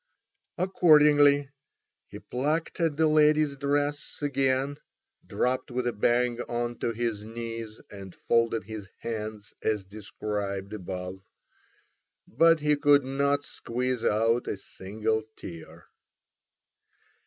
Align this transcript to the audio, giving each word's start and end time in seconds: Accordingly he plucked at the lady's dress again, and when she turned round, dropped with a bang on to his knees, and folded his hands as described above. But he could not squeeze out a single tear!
Accordingly 0.57 1.51
he 2.07 2.17
plucked 2.17 2.79
at 2.79 2.97
the 2.97 3.05
lady's 3.05 3.55
dress 3.55 4.17
again, 4.19 4.51
and 4.51 4.69
when 4.69 4.75
she 4.75 4.79
turned 4.79 4.79
round, 4.79 5.27
dropped 5.39 5.69
with 5.69 5.85
a 5.85 5.93
bang 5.93 6.41
on 6.49 6.79
to 6.79 6.91
his 6.91 7.23
knees, 7.23 7.79
and 7.91 8.15
folded 8.15 8.63
his 8.63 8.87
hands 9.01 9.53
as 9.61 9.83
described 9.83 10.73
above. 10.73 11.27
But 12.27 12.61
he 12.61 12.75
could 12.77 13.03
not 13.05 13.43
squeeze 13.43 14.03
out 14.03 14.47
a 14.47 14.57
single 14.57 15.21
tear! 15.35 15.85